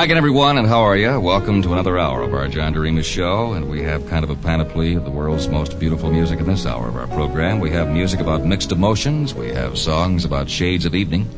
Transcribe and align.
Hi 0.00 0.04
again, 0.04 0.16
everyone, 0.16 0.56
and 0.56 0.66
how 0.66 0.80
are 0.80 0.96
you? 0.96 1.20
Welcome 1.20 1.60
to 1.60 1.74
another 1.74 1.98
hour 1.98 2.22
of 2.22 2.32
our 2.32 2.48
John 2.48 2.72
Doremus 2.72 3.04
show, 3.04 3.52
and 3.52 3.68
we 3.68 3.82
have 3.82 4.08
kind 4.08 4.24
of 4.24 4.30
a 4.30 4.34
panoply 4.34 4.94
of 4.94 5.04
the 5.04 5.10
world's 5.10 5.46
most 5.46 5.78
beautiful 5.78 6.10
music 6.10 6.40
in 6.40 6.46
this 6.46 6.64
hour 6.64 6.88
of 6.88 6.96
our 6.96 7.06
program. 7.08 7.60
We 7.60 7.68
have 7.72 7.90
music 7.90 8.18
about 8.18 8.42
mixed 8.42 8.72
emotions, 8.72 9.34
we 9.34 9.48
have 9.48 9.76
songs 9.76 10.24
about 10.24 10.48
shades 10.48 10.86
of 10.86 10.94
evening, 10.94 11.28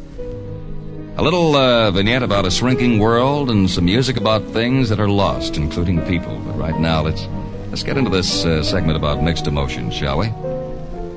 a 1.16 1.24
little 1.24 1.56
uh, 1.56 1.90
vignette 1.90 2.23
about 2.23 2.46
a 2.46 2.52
shrinking 2.52 3.01
world, 3.01 3.51
and 3.51 3.68
some 3.68 3.87
music 3.87 4.16
about 4.16 4.45
things 4.52 4.90
that 4.90 5.01
are 5.01 5.09
lost, 5.09 5.56
including 5.56 6.01
people. 6.02 6.38
But 6.46 6.56
right 6.56 6.79
now, 6.79 7.02
let's 7.02 7.26
let's 7.70 7.82
get 7.82 7.98
into 7.98 8.10
this 8.10 8.45
uh, 8.45 8.62
segment 8.62 8.96
about 8.96 9.24
mixed 9.24 9.48
emotions, 9.48 9.92
shall 9.92 10.18
we? 10.18 10.29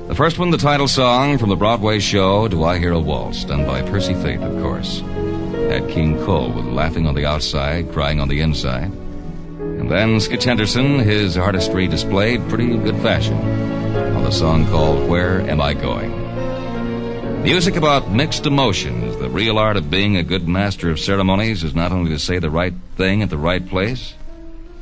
The 0.08 0.16
first 0.16 0.40
one, 0.40 0.50
the 0.50 0.58
title 0.58 0.88
song 0.88 1.38
from 1.38 1.50
the 1.50 1.56
Broadway 1.56 2.00
show 2.00 2.48
"Do 2.48 2.64
I 2.64 2.80
Hear 2.80 2.90
a 2.90 2.98
Waltz," 2.98 3.44
done 3.44 3.64
by 3.64 3.82
Percy 3.82 4.14
Faith, 4.14 4.40
of 4.40 4.60
course 4.60 5.00
King 5.80 6.16
Cole 6.24 6.52
with 6.52 6.66
Laughing 6.66 7.06
on 7.06 7.14
the 7.14 7.26
Outside, 7.26 7.92
Crying 7.92 8.20
on 8.20 8.28
the 8.28 8.40
Inside. 8.40 8.90
And 9.60 9.90
then 9.90 10.16
Skitch 10.16 10.44
Henderson, 10.44 10.98
his 10.98 11.36
artistry 11.36 11.86
displayed 11.86 12.48
pretty 12.48 12.76
good 12.76 12.96
fashion 13.02 13.36
on 13.36 14.24
the 14.24 14.30
song 14.30 14.66
called 14.66 15.08
Where 15.08 15.40
Am 15.42 15.60
I 15.60 15.74
Going? 15.74 17.42
Music 17.42 17.76
about 17.76 18.10
mixed 18.10 18.46
emotions. 18.46 19.16
The 19.18 19.30
real 19.30 19.58
art 19.58 19.76
of 19.76 19.90
being 19.90 20.16
a 20.16 20.22
good 20.22 20.48
master 20.48 20.90
of 20.90 20.98
ceremonies 20.98 21.62
is 21.62 21.74
not 21.74 21.92
only 21.92 22.10
to 22.10 22.18
say 22.18 22.38
the 22.38 22.50
right 22.50 22.74
thing 22.96 23.22
at 23.22 23.30
the 23.30 23.38
right 23.38 23.66
place, 23.66 24.14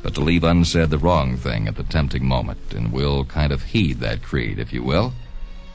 but 0.01 0.15
to 0.15 0.21
leave 0.21 0.43
unsaid 0.43 0.89
the 0.89 0.97
wrong 0.97 1.37
thing 1.37 1.67
at 1.67 1.75
the 1.75 1.83
tempting 1.83 2.25
moment. 2.25 2.73
And 2.73 2.91
we'll 2.91 3.25
kind 3.25 3.51
of 3.51 3.63
heed 3.63 3.99
that 3.99 4.23
creed, 4.23 4.59
if 4.59 4.71
you 4.71 4.83
will, 4.83 5.13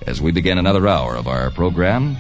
as 0.07 0.21
we 0.21 0.33
begin 0.33 0.59
another 0.59 0.89
hour 0.89 1.15
of 1.15 1.29
our 1.29 1.51
program 1.51 2.17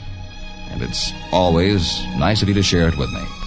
and 0.70 0.82
it's 0.82 1.12
always 1.32 2.04
nice 2.16 2.42
of 2.42 2.48
you 2.48 2.54
to 2.54 2.62
share 2.62 2.88
it 2.88 2.96
with 2.96 3.10
me. 3.12 3.39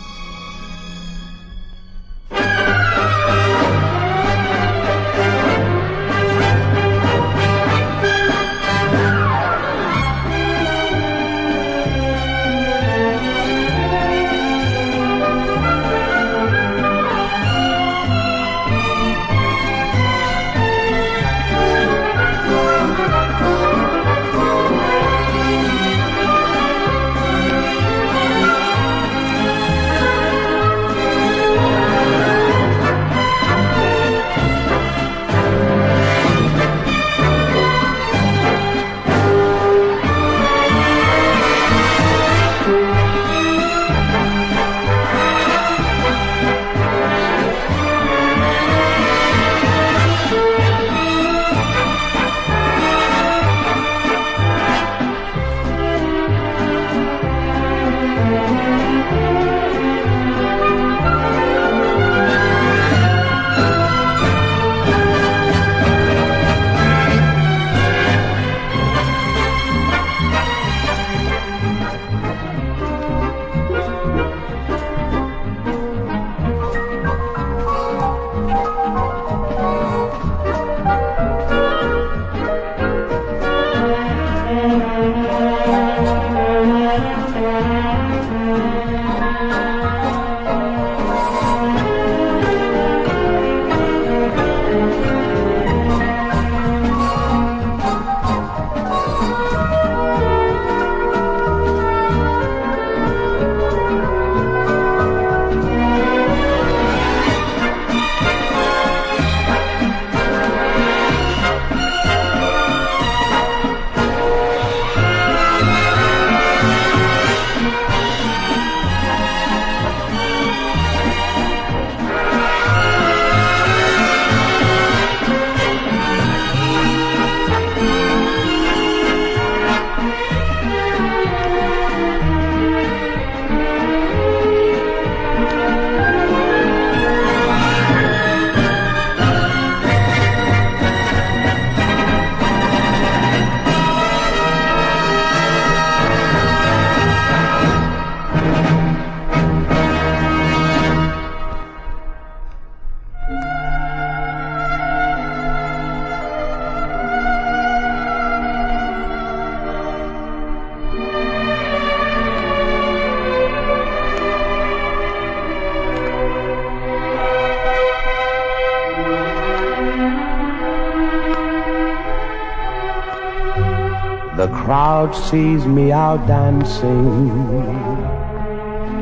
Crowd 175.04 175.16
sees 175.30 175.66
me 175.66 175.92
out 175.92 176.26
dancing, 176.28 177.30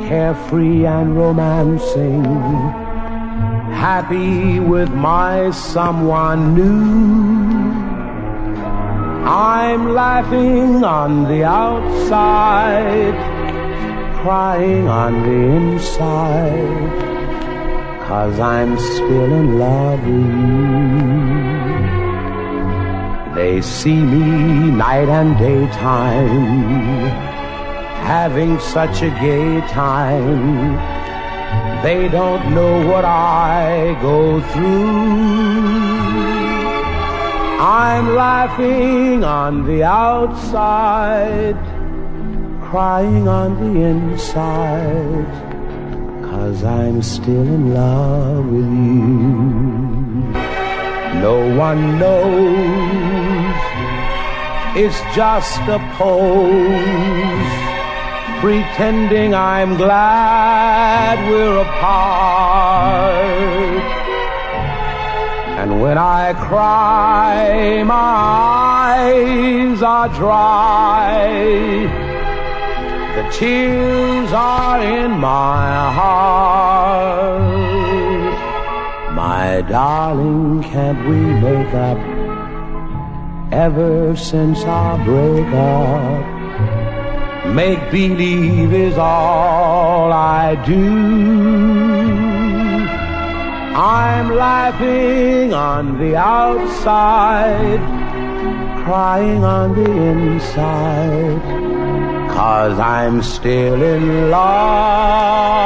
carefree 0.08 0.86
and 0.86 1.16
romancing, 1.16 2.24
happy 3.74 4.60
with 4.60 4.90
my 4.90 5.52
someone 5.52 6.56
new. 6.56 7.72
I'm 9.24 9.94
laughing 9.94 10.84
on 10.84 11.24
the 11.26 11.44
outside, 11.44 13.14
crying 14.22 14.88
on 14.88 15.22
the 15.24 15.40
inside, 15.58 16.90
cause 18.08 18.40
I'm 18.40 18.78
still 18.80 19.34
in 19.34 19.60
love 19.60 20.00
with 20.06 21.16
you. 21.16 21.21
They 23.42 23.60
see 23.60 24.00
me 24.00 24.70
night 24.70 25.10
and 25.10 25.36
daytime, 25.36 27.08
having 28.14 28.60
such 28.60 29.02
a 29.02 29.10
gay 29.26 29.62
time. 29.62 30.76
They 31.82 32.08
don't 32.08 32.54
know 32.54 32.74
what 32.88 33.04
I 33.04 33.98
go 34.00 34.42
through. 34.52 35.82
I'm 37.60 38.14
laughing 38.14 39.24
on 39.24 39.66
the 39.66 39.82
outside, 39.86 41.58
crying 42.70 43.28
on 43.28 43.50
the 43.64 43.74
inside, 43.92 45.32
cause 46.30 46.64
I'm 46.64 47.02
still 47.02 47.42
in 47.58 47.74
love 47.74 48.46
with 48.46 48.72
you. 48.86 49.72
No 51.26 51.38
one 51.58 51.98
knows 51.98 53.11
it's 54.76 55.00
just 55.14 55.62
a 55.68 55.80
pose. 55.98 57.62
pretending 58.42 59.36
I'm 59.36 59.76
glad 59.76 61.20
we're 61.30 61.58
apart. 61.58 63.22
And 65.60 65.82
when 65.82 65.98
I 65.98 66.34
cry, 66.34 67.84
my 67.84 67.94
eyes 67.94 69.82
are 69.84 70.10
dry. 70.10 71.28
The 73.16 73.30
tears 73.32 74.32
are 74.32 74.82
in 74.82 75.12
my 75.12 75.92
heart. 75.94 77.42
My 79.14 79.62
darling, 79.70 80.64
can't 80.64 81.08
we 81.08 81.18
make 81.18 81.74
up? 81.76 82.11
Ever 83.52 84.16
since 84.16 84.64
our 84.64 84.98
breakup, 85.04 86.26
make 87.54 87.92
believe 87.92 88.74
is 88.74 88.98
all 88.98 90.10
I 90.14 90.56
do. 90.66 90.88
I'm 93.76 94.34
laughing 94.36 95.54
on 95.54 96.00
the 96.00 96.16
outside, 96.16 97.80
crying 98.86 99.44
on 99.44 99.76
the 99.76 99.92
inside. 99.92 101.42
Cause 102.32 102.80
I'm 102.80 103.22
still 103.22 103.82
in 103.82 104.32
love. 104.32 105.62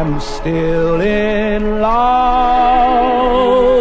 Am 0.00 0.20
still 0.20 1.00
in 1.00 1.80
love 1.80 3.75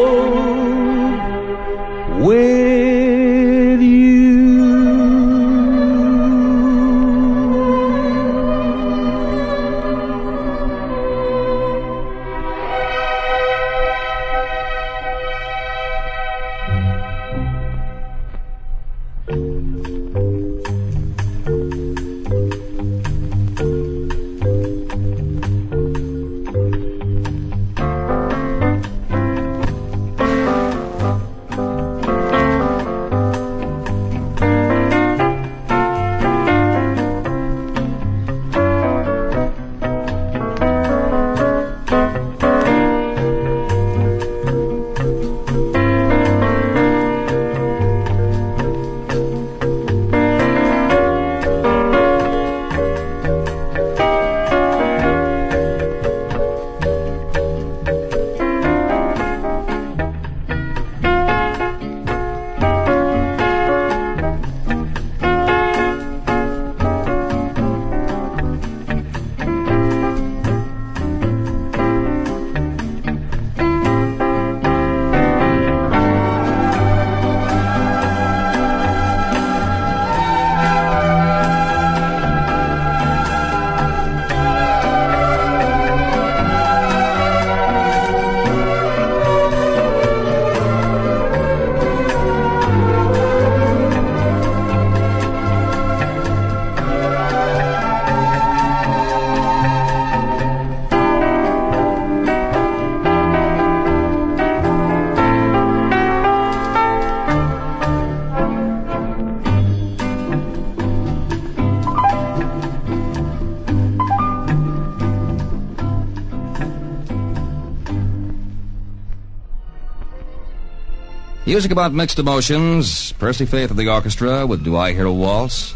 Music 121.55 121.71
about 121.71 121.93
mixed 121.93 122.19
emotions. 122.19 123.13
Percy 123.13 123.45
Faith 123.45 123.71
of 123.71 123.77
the 123.77 123.87
orchestra 123.87 124.45
with 124.45 124.65
Do 124.65 124.75
I 124.75 124.91
Hear 124.91 125.05
a 125.05 125.13
Waltz? 125.13 125.73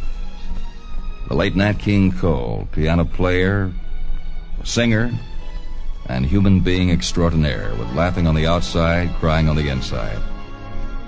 The 1.29 1.35
late 1.35 1.55
Nat 1.55 1.79
King 1.79 2.11
Cole, 2.11 2.67
piano 2.73 3.05
player, 3.05 3.71
singer, 4.65 5.09
and 6.07 6.25
human 6.25 6.59
being 6.59 6.91
extraordinaire 6.91 7.73
with 7.75 7.95
laughing 7.95 8.27
on 8.27 8.35
the 8.35 8.45
outside, 8.45 9.09
crying 9.21 9.47
on 9.47 9.55
the 9.55 9.69
inside. 9.69 10.19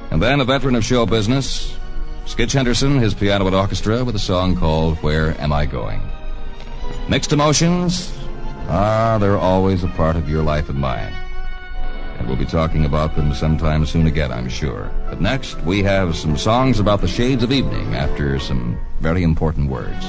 And 0.10 0.24
then 0.24 0.40
a 0.40 0.46
veteran 0.46 0.76
of 0.76 0.86
show 0.86 1.06
business, 1.06 1.78
Skitch 2.26 2.54
Henderson, 2.54 2.98
his 2.98 3.14
piano 3.14 3.48
and 3.48 3.56
orchestra 3.56 4.06
with 4.06 4.16
a 4.16 4.20
song 4.20 4.56
called 4.56 4.98
Where 5.00 5.38
Am 5.42 5.52
I 5.52 5.66
Going? 5.66 6.02
Mixed 7.10 7.34
emotions? 7.34 8.18
Ah, 8.70 9.18
they're 9.20 9.38
always 9.38 9.84
a 9.84 9.90
part 9.90 10.16
of 10.16 10.30
your 10.30 10.44
life 10.44 10.70
and 10.70 10.80
mine. 10.80 11.21
And 12.22 12.28
we'll 12.28 12.38
be 12.38 12.46
talking 12.46 12.86
about 12.86 13.16
them 13.16 13.34
sometime 13.34 13.84
soon 13.84 14.06
again, 14.06 14.32
I'm 14.32 14.48
sure. 14.48 14.92
But 15.10 15.22
next, 15.22 15.60
we 15.62 15.82
have 15.82 16.16
some 16.16 16.38
songs 16.38 16.80
about 16.80 17.02
the 17.02 17.08
shades 17.08 17.42
of 17.42 17.52
evening 17.52 17.96
after 17.96 18.38
some 18.38 18.78
very 19.00 19.24
important 19.24 19.72
words. 19.72 20.06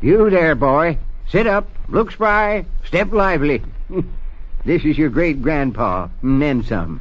You 0.00 0.28
there, 0.28 0.56
boy. 0.56 0.98
Sit 1.28 1.46
up, 1.46 1.68
look 1.88 2.10
spry, 2.10 2.66
step 2.84 3.12
lively. 3.12 3.62
this 4.64 4.84
is 4.84 4.98
your 4.98 5.10
great 5.10 5.40
grandpa, 5.40 6.08
and 6.22 6.42
then 6.42 6.64
some. 6.64 7.00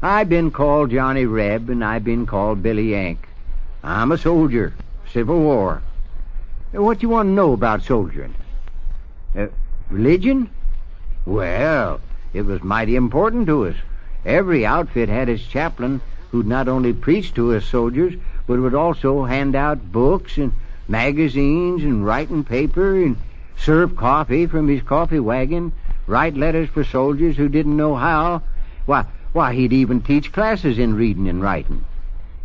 I've 0.00 0.30
been 0.30 0.50
called 0.50 0.92
Johnny 0.92 1.26
Reb, 1.26 1.68
and 1.68 1.84
I've 1.84 2.04
been 2.04 2.24
called 2.24 2.62
Billy 2.62 2.92
Yank. 2.92 3.28
I'm 3.84 4.12
a 4.12 4.16
soldier, 4.16 4.72
Civil 5.12 5.40
War. 5.40 5.82
What 6.72 7.00
do 7.00 7.02
you 7.02 7.10
want 7.10 7.26
to 7.26 7.32
know 7.32 7.52
about 7.52 7.82
soldiering? 7.82 8.34
Uh, 9.38 9.46
religion? 9.88 10.50
Well, 11.24 12.00
it 12.32 12.42
was 12.42 12.60
mighty 12.64 12.96
important 12.96 13.46
to 13.46 13.66
us. 13.66 13.76
Every 14.26 14.66
outfit 14.66 15.08
had 15.08 15.28
its 15.28 15.46
chaplain 15.46 16.00
who'd 16.32 16.48
not 16.48 16.66
only 16.66 16.92
preach 16.92 17.34
to 17.34 17.54
us 17.54 17.64
soldiers, 17.64 18.14
but 18.48 18.58
would 18.58 18.74
also 18.74 19.22
hand 19.22 19.54
out 19.54 19.92
books 19.92 20.38
and 20.38 20.52
magazines 20.88 21.84
and 21.84 22.04
writing 22.04 22.42
paper 22.42 22.96
and 22.96 23.16
serve 23.56 23.94
coffee 23.94 24.48
from 24.48 24.66
his 24.66 24.82
coffee 24.82 25.20
wagon, 25.20 25.70
write 26.08 26.36
letters 26.36 26.68
for 26.70 26.82
soldiers 26.82 27.36
who 27.36 27.48
didn't 27.48 27.76
know 27.76 27.94
how. 27.94 28.42
Why, 28.86 29.04
why, 29.32 29.54
he'd 29.54 29.72
even 29.72 30.00
teach 30.00 30.32
classes 30.32 30.80
in 30.80 30.94
reading 30.94 31.28
and 31.28 31.40
writing. 31.40 31.84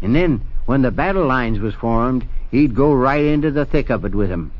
And 0.03 0.15
then, 0.15 0.41
when 0.67 0.83
the 0.83 0.91
battle 0.91 1.25
lines 1.25 1.59
was 1.59 1.73
formed, 1.73 2.27
he'd 2.51 2.75
go 2.75 2.93
right 2.93 3.25
into 3.25 3.49
the 3.49 3.65
thick 3.65 3.89
of 3.89 4.05
it 4.05 4.13
with 4.13 4.31
'em, 4.31 4.51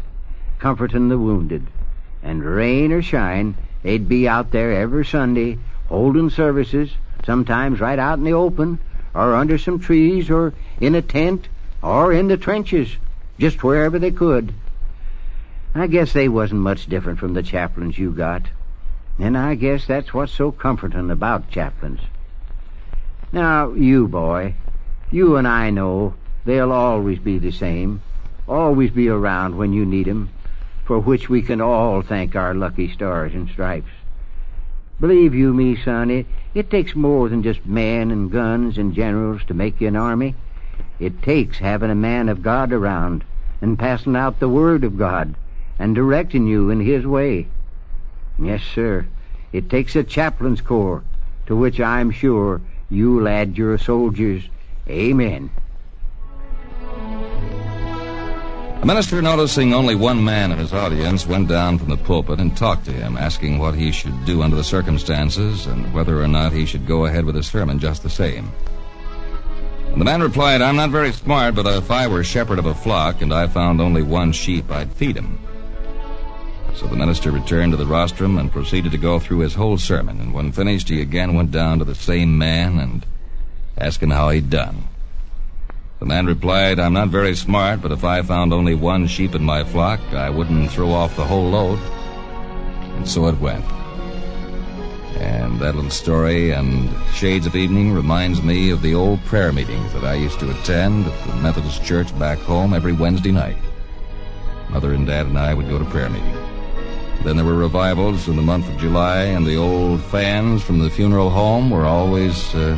comforting 0.58 1.10
the 1.10 1.20
wounded. 1.20 1.68
And 2.24 2.44
rain 2.44 2.92
or 2.92 3.02
shine, 3.02 3.56
they'd 3.84 4.08
be 4.08 4.28
out 4.28 4.52
there 4.52 4.72
every 4.72 5.06
Sunday, 5.06 5.58
holding 5.90 6.30
services, 6.30 6.90
sometimes 7.26 7.80
right 7.80 8.00
out 8.00 8.18
in 8.18 8.24
the 8.24 8.34
open, 8.34 8.80
or 9.14 9.36
under 9.36 9.58
some 9.58 9.80
trees, 9.80 10.30
or 10.30 10.54
in 10.80 10.96
a 10.96 11.02
tent, 11.02 11.48
or 11.82 12.14
in 12.14 12.30
the 12.30 12.38
trenches, 12.38 12.96
just 13.38 13.64
wherever 13.64 14.00
they 14.00 14.12
could. 14.12 14.54
I 15.76 15.88
guess 15.88 16.14
they 16.14 16.30
wasn't 16.30 16.62
much 16.62 16.88
different 16.88 17.20
from 17.20 17.34
the 17.34 17.44
chaplains 17.44 17.98
you 17.98 18.12
got. 18.12 18.44
And 19.20 19.38
I 19.38 19.56
guess 19.56 19.86
that's 19.86 20.14
what's 20.14 20.32
so 20.32 20.52
comforting 20.52 21.12
about 21.12 21.50
chaplains. 21.52 22.00
Now, 23.32 23.74
you 23.74 24.08
boy, 24.08 24.54
you 25.12 25.36
and 25.36 25.48
I 25.48 25.72
know 25.72 26.14
they'll 26.46 26.72
always 26.72 27.20
be 27.20 27.38
the 27.38 27.52
same, 27.52 28.02
always 28.48 28.92
be 28.92 29.10
around 29.10 29.58
when 29.58 29.74
you 29.74 29.86
need 29.86 30.08
'em, 30.08 30.30
for 30.86 31.00
which 31.00 31.30
we 31.30 31.42
can 31.42 31.62
all 31.62 32.02
thank 32.02 32.36
our 32.36 32.54
lucky 32.54 32.92
stars 32.92 33.34
and 33.34 33.50
stripes. 33.50 33.92
Believe 35.00 35.34
you 35.34 35.54
me, 35.54 35.76
son, 35.76 36.10
it, 36.10 36.26
It 36.54 36.70
takes 36.70 36.96
more 36.96 37.30
than 37.30 37.44
just 37.44 37.66
men 37.66 38.12
and 38.12 38.32
guns 38.32 38.78
and 38.78 38.94
generals 38.94 39.44
to 39.46 39.54
make 39.54 39.82
you 39.82 39.88
an 39.88 39.96
army. 39.96 40.36
It 41.00 41.22
takes 41.24 41.58
having 41.58 41.90
a 41.90 41.96
man 41.96 42.30
of 42.30 42.44
God 42.44 42.72
around 42.72 43.24
and 43.62 43.80
passing 43.80 44.16
out 44.16 44.40
the 44.40 44.50
word 44.50 44.84
of 44.84 44.98
God 44.98 45.36
and 45.80 45.96
directing 45.96 46.48
you 46.48 46.70
in 46.70 46.80
his 46.80 47.06
way. 47.06 47.48
Yes, 48.38 48.62
sir. 48.62 49.06
It 49.52 49.70
takes 49.70 49.96
a 49.96 50.04
chaplain's 50.04 50.62
corps, 50.62 51.04
to 51.48 51.56
which 51.56 51.80
I'm 51.80 52.12
sure 52.12 52.62
you'll 52.90 53.28
add 53.28 53.58
your 53.58 53.78
soldiers. 53.78 54.44
Amen. 54.88 55.50
Minister, 58.86 59.22
noticing 59.22 59.74
only 59.74 59.96
one 59.96 60.24
man 60.24 60.52
in 60.52 60.58
his 60.58 60.74
audience, 60.74 61.26
went 61.26 61.48
down 61.48 61.78
from 61.78 61.90
the 61.90 61.98
pulpit 61.98 62.40
and 62.40 62.58
talked 62.58 62.86
to 62.86 62.92
him, 62.92 63.16
asking 63.16 63.58
what 63.58 63.76
he 63.76 63.92
should 63.92 64.26
do 64.26 64.42
under 64.42 64.56
the 64.56 64.64
circumstances 64.64 65.68
and 65.68 65.94
whether 65.94 66.22
or 66.22 66.28
not 66.28 66.52
he 66.52 66.66
should 66.66 66.86
go 66.86 67.06
ahead 67.06 67.24
with 67.24 67.36
his 67.36 67.48
sermon 67.48 67.80
just 67.80 68.04
the 68.04 68.10
same. 68.10 68.52
And 69.92 70.02
the 70.02 70.06
man 70.06 70.22
replied, 70.22 70.62
I'm 70.62 70.76
not 70.76 70.90
very 70.90 71.12
smart, 71.12 71.56
but 71.56 71.68
if 71.68 71.92
I 71.92 72.08
were 72.08 72.24
shepherd 72.24 72.60
of 72.60 72.66
a 72.66 72.74
flock 72.74 73.22
and 73.22 73.34
I 73.34 73.48
found 73.48 73.80
only 73.80 74.02
one 74.02 74.32
sheep, 74.32 74.72
I'd 74.72 74.92
feed 74.92 75.16
him. 75.16 75.40
So 76.76 76.88
the 76.88 76.96
minister 76.96 77.32
returned 77.32 77.74
to 77.74 77.78
the 77.78 77.86
rostrum 77.86 78.40
and 78.40 78.52
proceeded 78.52 78.92
to 78.92 78.98
go 78.98 79.20
through 79.20 79.40
his 79.40 79.54
whole 79.54 79.78
sermon, 79.78 80.20
and 80.20 80.34
when 80.34 80.52
finished, 80.52 80.90
he 80.90 81.00
again 81.00 81.36
went 81.36 81.52
down 81.52 81.80
to 81.80 81.86
the 81.86 81.96
same 81.96 82.38
man 82.38 82.80
and 82.80 83.06
asked 83.78 84.02
him 84.02 84.10
how 84.10 84.30
he'd 84.30 84.50
done. 84.50 84.88
The 86.04 86.10
man 86.10 86.26
replied, 86.26 86.80
I'm 86.80 86.92
not 86.92 87.08
very 87.08 87.34
smart, 87.34 87.82
but 87.82 87.94
if 87.94 88.04
I 88.04 88.22
found 88.24 88.52
only 88.52 88.76
one 88.76 89.08
sheep 89.08 89.36
in 89.36 89.42
my 89.42 89.64
flock, 89.64 90.02
I 90.12 90.30
wouldn't 90.30 90.70
throw 90.70 90.92
off 90.92 91.16
the 91.16 91.24
whole 91.24 91.50
load. 91.50 91.80
And 92.98 93.08
so 93.08 93.28
it 93.28 93.40
went. 93.40 93.64
And 95.16 95.62
that 95.62 95.76
little 95.76 95.90
story 95.90 96.52
and 96.52 96.90
Shades 97.14 97.46
of 97.46 97.56
Evening 97.56 97.94
reminds 97.94 98.44
me 98.44 98.70
of 98.70 98.82
the 98.82 98.94
old 98.94 99.24
prayer 99.24 99.54
meetings 99.54 99.94
that 99.94 100.04
I 100.04 100.16
used 100.16 100.42
to 100.42 100.52
attend 100.52 101.08
at 101.08 101.26
the 101.26 101.36
Methodist 101.38 101.86
Church 101.86 102.20
back 102.20 102.40
home 102.40 102.74
every 102.74 102.92
Wednesday 102.92 103.32
night. 103.32 103.56
Mother 104.72 104.92
and 104.92 105.08
Dad 105.08 105.28
and 105.28 105.40
I 105.40 105.54
would 105.54 105.70
go 105.70 105.80
to 105.80 105.86
prayer 105.86 106.10
meeting. 106.10 106.36
Then 107.24 107.38
there 107.38 107.46
were 107.46 107.54
revivals 107.56 108.28
in 108.28 108.36
the 108.36 108.42
month 108.42 108.68
of 108.68 108.78
July, 108.78 109.20
and 109.22 109.48
the 109.48 109.56
old 109.56 110.04
fans 110.04 110.64
from 110.64 110.80
the 110.80 110.90
funeral 110.90 111.30
home 111.30 111.70
were 111.70 111.86
always 111.86 112.54
uh, 112.54 112.78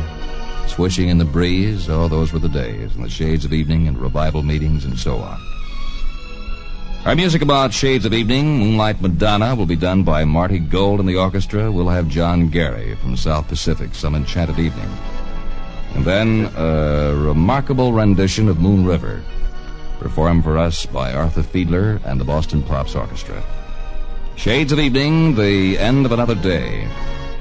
swishing 0.66 1.08
in 1.08 1.18
the 1.18 1.24
breeze. 1.24 1.88
Oh, 1.88 2.08
those 2.08 2.32
were 2.32 2.38
the 2.38 2.48
days, 2.48 2.94
and 2.94 3.04
the 3.04 3.08
shades 3.08 3.44
of 3.44 3.52
evening 3.52 3.88
and 3.88 3.98
revival 3.98 4.42
meetings 4.42 4.84
and 4.84 4.98
so 4.98 5.18
on. 5.18 5.40
Our 7.06 7.14
music 7.14 7.40
about 7.40 7.72
Shades 7.72 8.04
of 8.04 8.12
Evening, 8.12 8.58
Moonlight 8.58 9.00
Madonna, 9.00 9.54
will 9.54 9.66
be 9.66 9.76
done 9.76 10.02
by 10.02 10.24
Marty 10.24 10.58
Gold 10.58 10.98
and 10.98 11.08
the 11.08 11.16
orchestra. 11.16 11.70
We'll 11.70 11.88
have 11.88 12.08
John 12.08 12.48
Gary 12.48 12.96
from 12.96 13.16
South 13.16 13.46
Pacific, 13.46 13.94
Some 13.94 14.16
Enchanted 14.16 14.58
Evening. 14.58 14.90
And 15.94 16.04
then 16.04 16.50
a 16.56 17.14
remarkable 17.14 17.92
rendition 17.92 18.48
of 18.48 18.58
Moon 18.58 18.84
River, 18.84 19.22
performed 20.00 20.42
for 20.42 20.58
us 20.58 20.84
by 20.84 21.12
Arthur 21.12 21.42
Fiedler 21.42 22.04
and 22.04 22.20
the 22.20 22.24
Boston 22.24 22.62
Pops 22.62 22.96
Orchestra. 22.96 23.40
Shades 24.34 24.72
of 24.72 24.80
Evening, 24.80 25.36
the 25.36 25.78
end 25.78 26.06
of 26.06 26.12
another 26.12 26.34
day. 26.34 26.88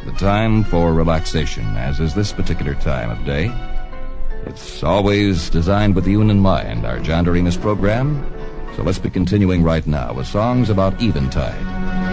The 0.05 0.12
time 0.19 0.63
for 0.63 0.93
relaxation, 0.93 1.65
as 1.77 2.00
is 2.00 2.13
this 2.13 2.31
particular 2.31 2.75
time 2.75 3.09
of 3.09 3.25
day. 3.25 3.51
It's 4.45 4.83
always 4.83 5.50
designed 5.50 5.95
with 5.95 6.05
you 6.05 6.21
in 6.21 6.39
mind, 6.39 6.85
our 6.85 7.00
John 7.00 7.25
Doremus 7.25 7.59
program. 7.59 8.24
So 8.75 8.83
let's 8.83 9.00
be 9.00 9.09
continuing 9.09 9.63
right 9.63 9.85
now 9.88 10.13
with 10.13 10.27
songs 10.27 10.69
about 10.69 11.01
eventide. 11.01 12.04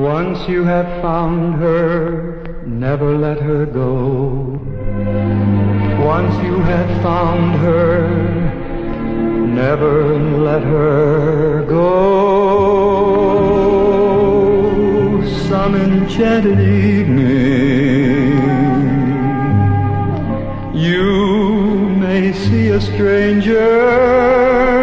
Once 0.00 0.48
you 0.48 0.64
have 0.64 0.86
found 1.02 1.56
her, 1.56 2.42
never 2.64 3.18
let 3.18 3.38
her 3.38 3.66
go. 3.66 4.58
Once 6.02 6.34
you 6.42 6.58
have 6.60 7.02
found 7.02 7.60
her, 7.60 8.08
never 9.46 10.18
let 10.38 10.62
her 10.62 11.66
go. 11.68 11.90
Some 15.50 15.74
enchanted 15.74 16.60
evening, 16.60 18.38
you 20.74 21.90
may 21.98 22.32
see 22.32 22.68
a 22.68 22.80
stranger. 22.80 24.79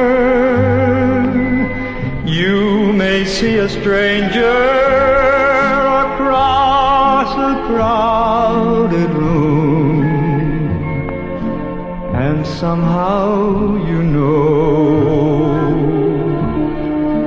See 3.28 3.58
a 3.58 3.68
stranger 3.68 4.64
across 6.06 7.30
a 7.36 7.54
crowded 7.68 9.10
room, 9.10 10.02
and 12.16 12.48
somehow 12.48 13.76
you 13.86 14.02
know, 14.02 15.46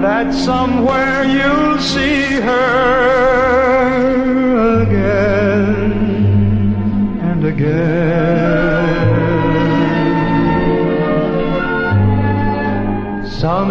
that 0.00 0.32
somewhere 0.32 1.24
you'll 1.24 1.78
see 1.80 2.40
her 2.40 3.03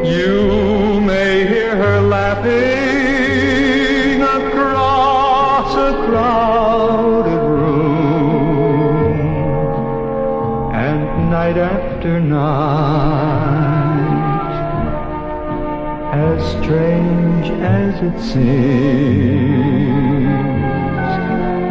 You 0.05 1.01
may 1.01 1.47
hear 1.47 1.75
her 1.75 2.01
laughing 2.03 2.53
across 4.23 5.75
a 5.75 5.93
crowded 6.07 7.43
room. 7.57 9.17
And 10.75 11.31
night 11.31 11.57
after 11.57 12.21
night, 12.21 12.45
as 16.13 16.55
strange 17.45 17.61
as 17.63 18.03
it 18.03 18.19
seems, 18.21 18.45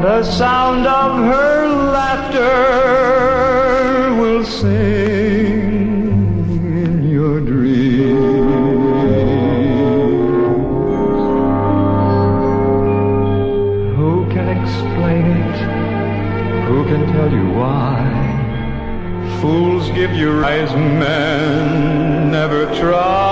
the 0.04 0.24
sound 0.24 0.86
of 0.88 1.18
her 1.18 1.68
laughter 1.92 2.42
will 4.22 4.44
sing 4.44 4.72
in 6.86 7.10
your 7.10 7.40
dreams. 7.40 8.14
Who 13.98 14.26
can 14.32 14.48
explain 14.50 15.26
it? 15.26 15.58
Who 16.68 16.86
can 16.86 17.06
tell 17.14 17.32
you 17.32 17.48
why? 17.52 18.02
Fools 19.42 19.90
give 19.92 20.14
you 20.14 20.46
eyes, 20.46 20.74
men 20.74 22.32
never 22.32 22.66
try. 22.76 23.23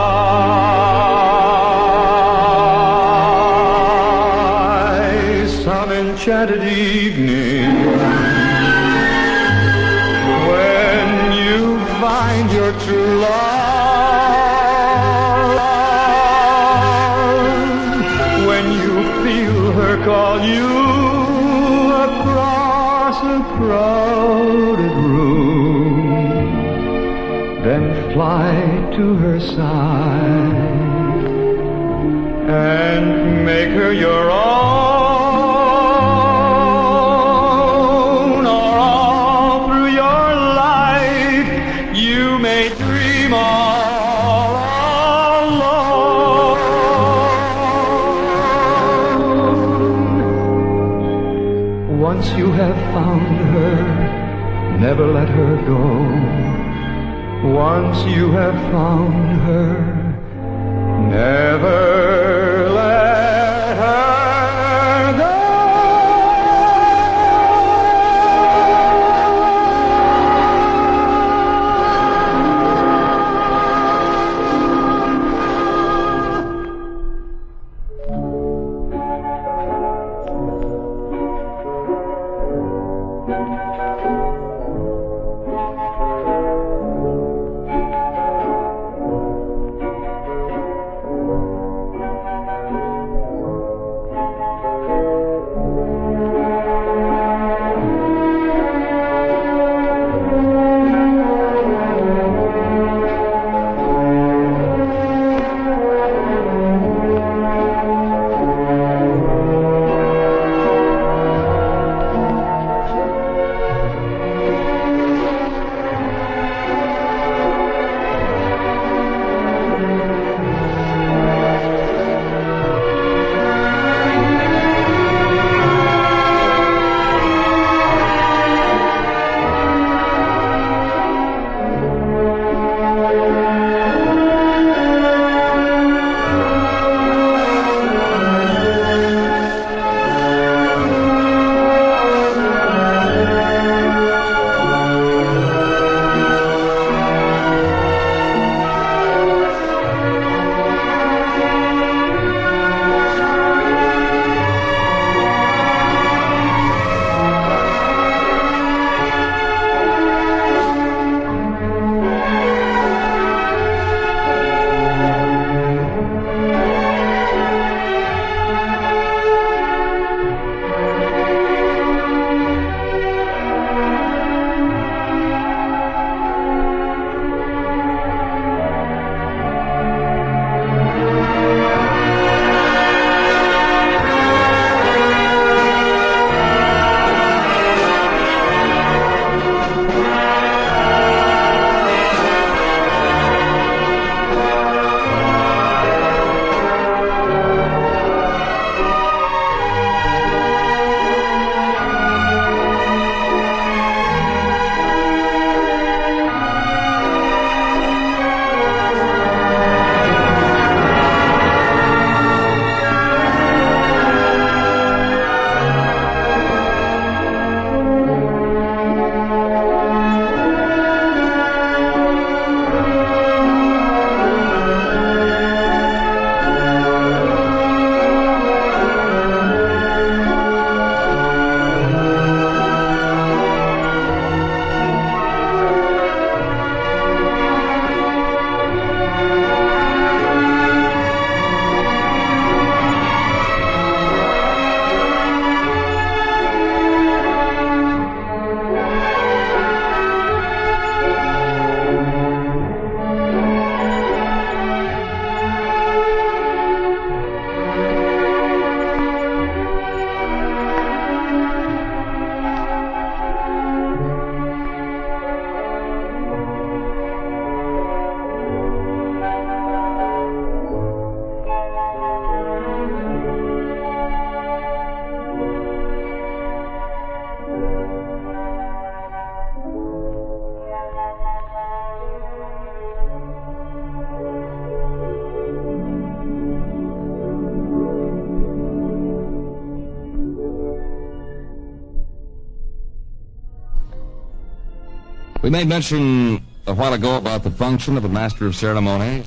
We 295.42 295.50
made 295.50 295.68
mention 295.68 296.46
a 296.68 296.74
while 296.74 296.94
ago 296.94 297.18
about 297.18 297.42
the 297.42 297.50
function 297.50 297.98
of 297.98 298.06
a 298.06 298.10
master 298.10 298.46
of 298.46 298.56
ceremony. 298.56 299.24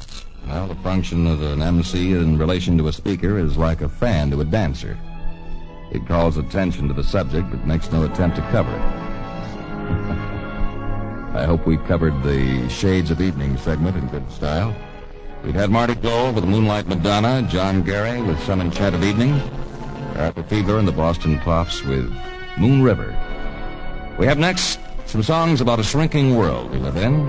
Well, 0.46 0.68
the 0.68 0.76
function 0.76 1.26
of 1.26 1.42
an 1.42 1.60
MC 1.60 2.12
in 2.12 2.38
relation 2.38 2.78
to 2.78 2.86
a 2.86 2.92
speaker 2.92 3.36
is 3.36 3.56
like 3.56 3.80
a 3.80 3.88
fan 3.88 4.30
to 4.30 4.40
a 4.40 4.44
dancer. 4.44 4.96
It 5.90 6.06
calls 6.06 6.36
attention 6.36 6.86
to 6.86 6.94
the 6.94 7.02
subject, 7.02 7.50
but 7.50 7.66
makes 7.66 7.90
no 7.90 8.04
attempt 8.04 8.36
to 8.36 8.42
cover 8.52 8.70
it. 8.70 8.80
I 11.34 11.46
hope 11.46 11.66
we 11.66 11.78
covered 11.78 12.22
the 12.22 12.68
Shades 12.68 13.10
of 13.10 13.20
Evening 13.20 13.56
segment 13.56 13.96
in 13.96 14.06
good 14.06 14.30
style. 14.30 14.72
We've 15.42 15.52
had 15.52 15.70
Marty 15.70 15.96
Gold 15.96 16.36
with 16.36 16.44
Moonlight 16.44 16.86
Madonna, 16.86 17.42
John 17.50 17.82
Gary 17.82 18.22
with 18.22 18.40
Some 18.44 18.60
Enchanted 18.60 19.02
Evening, 19.02 19.32
Arthur 20.14 20.44
Fiedler 20.44 20.78
and 20.78 20.86
the 20.86 20.92
Boston 20.92 21.40
Pops 21.40 21.82
with 21.82 22.08
Moon 22.56 22.82
River. 22.82 23.18
We 24.16 24.26
have 24.26 24.38
next 24.38 24.78
some 25.06 25.22
songs 25.22 25.60
about 25.60 25.78
a 25.78 25.84
shrinking 25.84 26.36
world 26.36 26.70
we 26.70 26.78
live 26.78 26.96
in. 26.96 27.26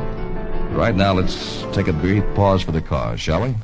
Right 0.74 0.96
now, 0.96 1.14
let's 1.14 1.64
take 1.72 1.88
a 1.88 1.94
brief 1.94 2.24
pause 2.36 2.62
for 2.62 2.72
the 2.72 2.82
cause, 2.82 3.20
shall 3.20 3.44
we? 3.44 3.56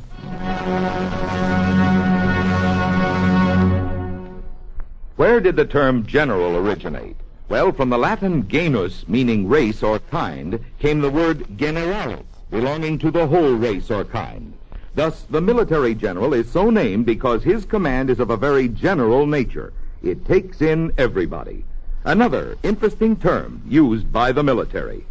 Where 5.16 5.40
did 5.40 5.56
the 5.56 5.66
term 5.66 6.06
general 6.06 6.56
originate? 6.56 7.16
Well, 7.50 7.72
from 7.72 7.90
the 7.90 7.98
Latin 7.98 8.48
genus, 8.48 9.08
meaning 9.08 9.48
race 9.48 9.84
or 9.84 10.00
kind, 10.00 10.64
came 10.80 11.02
the 11.02 11.10
word 11.10 11.46
generalis, 11.58 12.26
belonging 12.50 12.98
to 13.00 13.12
the 13.12 13.28
whole 13.28 13.54
race 13.54 13.92
or 13.92 14.06
kind. 14.06 14.54
Thus, 14.96 15.24
the 15.30 15.42
military 15.42 15.96
general 15.96 16.34
is 16.34 16.50
so 16.50 16.70
named 16.70 17.06
because 17.06 17.44
his 17.44 17.66
command 17.66 18.10
is 18.10 18.20
of 18.20 18.30
a 18.30 18.38
very 18.38 18.68
general 18.68 19.26
nature. 19.26 19.74
It 20.02 20.26
takes 20.26 20.62
in 20.62 20.92
everybody. 20.98 21.64
Another 22.04 22.58
interesting 22.64 23.16
term 23.16 23.62
used 23.68 24.12
by 24.12 24.32
the 24.32 24.42
military. 24.42 25.06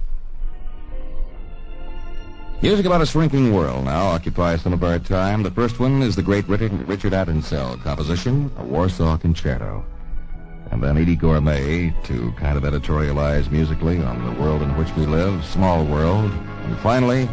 Music 2.63 2.85
about 2.85 3.01
a 3.01 3.07
shrinking 3.07 3.55
world 3.55 3.85
now 3.85 4.09
occupies 4.09 4.61
some 4.61 4.73
of 4.73 4.83
our 4.83 4.99
time. 4.99 5.43
The 5.45 5.53
first 5.53 5.79
one 5.79 6.03
is 6.03 6.17
the 6.17 6.23
great 6.23 6.49
Richard, 6.49 6.73
Richard 6.89 7.13
composition, 7.13 8.51
a 8.59 8.65
Warsaw 8.65 9.17
Concerto. 9.19 9.85
And 10.73 10.83
then 10.83 10.97
Eydie 10.97 11.19
Gormé 11.19 11.95
to 12.05 12.33
kind 12.33 12.59
of 12.59 12.65
editorialize 12.65 13.51
musically 13.51 14.03
on 14.03 14.25
the 14.25 14.41
world 14.41 14.61
in 14.61 14.77
which 14.77 14.95
we 14.97 15.07
live, 15.07 15.45
Small 15.45 15.85
World. 15.85 16.31
And 16.65 16.77
finally, 16.79 17.29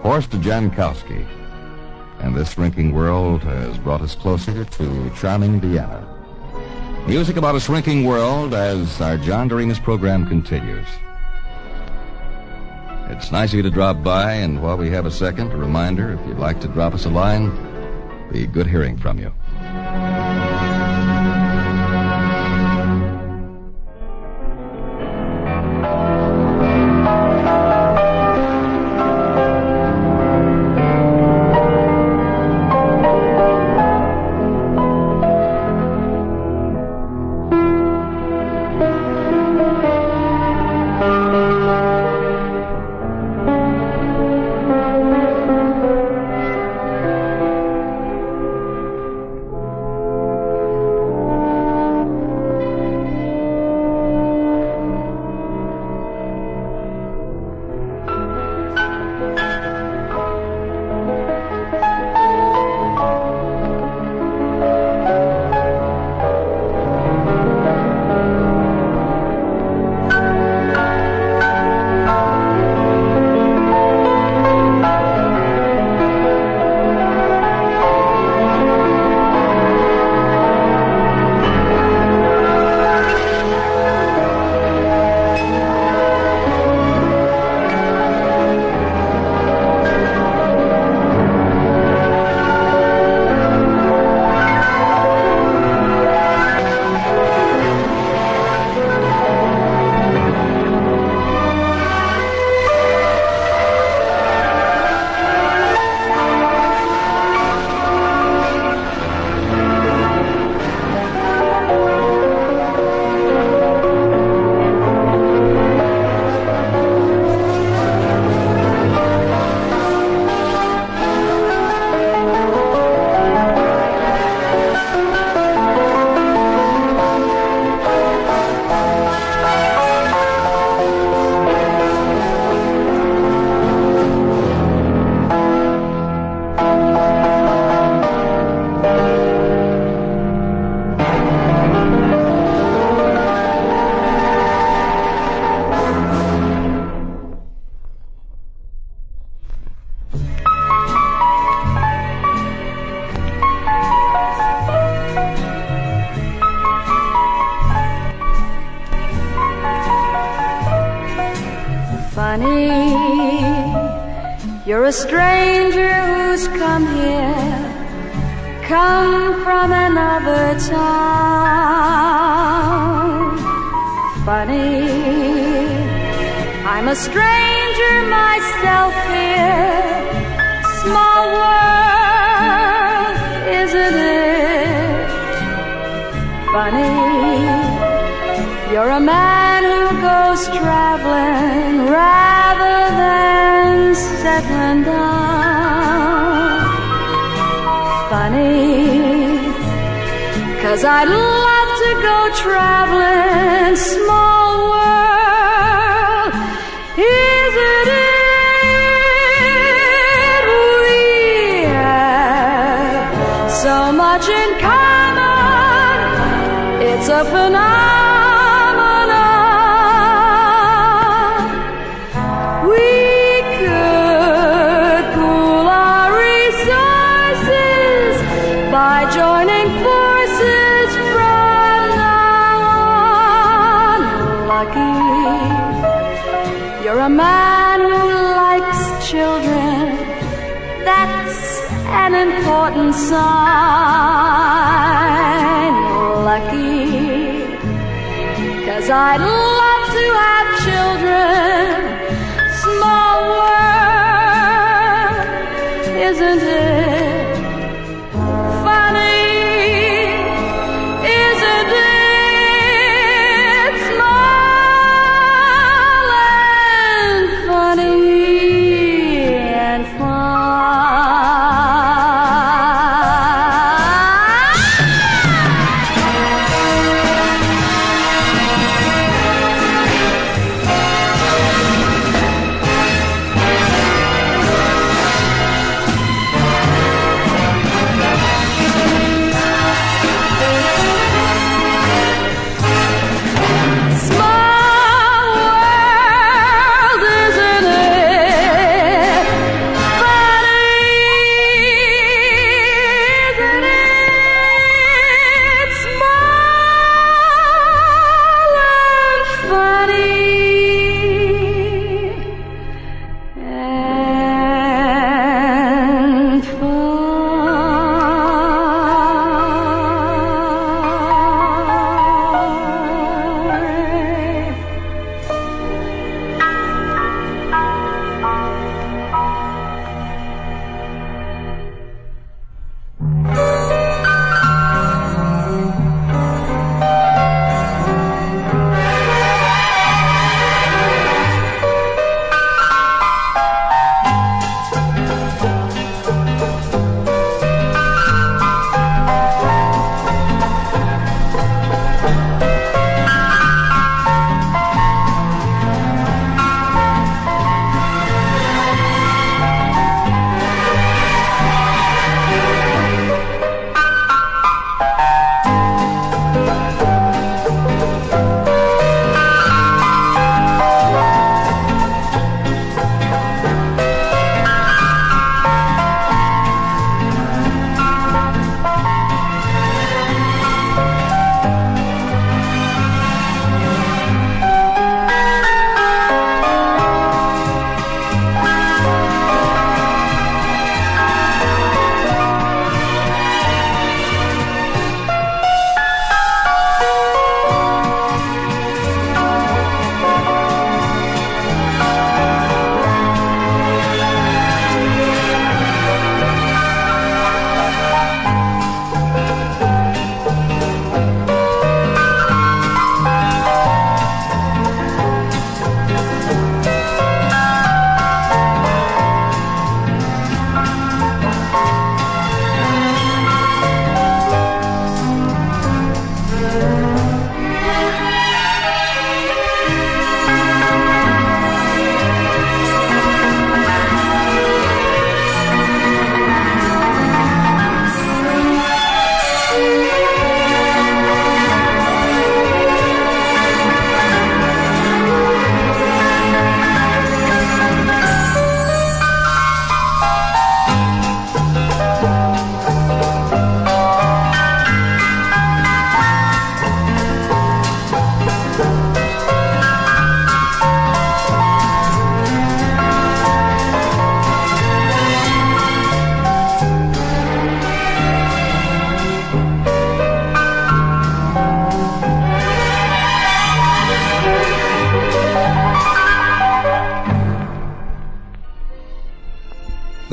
Horst 0.00 0.30
Jankowski. 0.30 1.26
And 2.20 2.34
this 2.34 2.52
shrinking 2.52 2.92
world 2.92 3.42
has 3.44 3.76
brought 3.78 4.00
us 4.00 4.14
closer 4.14 4.64
to 4.64 5.10
charming 5.16 5.60
Vienna. 5.60 6.15
Music 7.06 7.36
about 7.36 7.54
a 7.54 7.60
shrinking 7.60 8.04
world 8.04 8.52
as 8.52 9.00
our 9.00 9.16
John 9.16 9.48
Doremus 9.48 9.80
program 9.80 10.26
continues. 10.26 10.88
It's 13.08 13.30
nice 13.30 13.50
of 13.50 13.58
you 13.58 13.62
to 13.62 13.70
drop 13.70 14.02
by, 14.02 14.32
and 14.32 14.60
while 14.60 14.76
we 14.76 14.90
have 14.90 15.06
a 15.06 15.10
second, 15.12 15.52
a 15.52 15.56
reminder 15.56 16.14
if 16.14 16.26
you'd 16.26 16.40
like 16.40 16.60
to 16.62 16.68
drop 16.68 16.94
us 16.94 17.04
a 17.04 17.08
line, 17.08 17.52
be 18.32 18.44
good 18.48 18.66
hearing 18.66 18.98
from 18.98 19.20
you. 19.20 19.32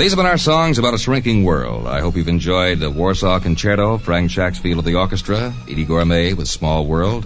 These 0.03 0.11
have 0.11 0.17
been 0.17 0.25
our 0.25 0.37
songs 0.37 0.77
about 0.79 0.93
a 0.93 0.97
shrinking 0.97 1.45
world. 1.45 1.87
I 1.87 2.01
hope 2.01 2.17
you've 2.17 2.27
enjoyed 2.27 2.81
the 2.81 2.91
Warsaw 2.91 3.39
Concerto, 3.39 3.97
Frank 3.97 4.29
Chacksfield 4.29 4.79
of 4.79 4.83
the 4.83 4.95
orchestra, 4.95 5.53
Eydie 5.65 5.87
Gormé 5.87 6.35
with 6.35 6.49
Small 6.49 6.85
World, 6.85 7.25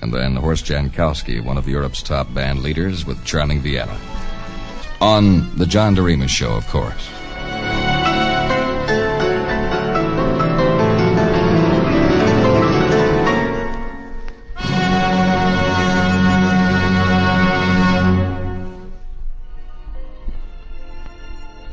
and 0.00 0.14
then 0.14 0.36
Horst 0.36 0.66
Jankowski, 0.66 1.42
one 1.42 1.58
of 1.58 1.66
Europe's 1.66 2.04
top 2.04 2.32
band 2.32 2.62
leaders, 2.62 3.04
with 3.04 3.24
Charming 3.24 3.60
Vienna. 3.60 3.98
On 5.00 5.52
the 5.56 5.66
John 5.66 5.96
Doremus 5.96 6.30
Show, 6.30 6.54
of 6.54 6.68
course. 6.68 7.10